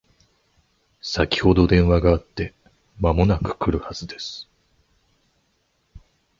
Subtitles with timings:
[1.03, 2.55] 先ほど電話があって
[2.99, 4.49] 間もなく来るはずです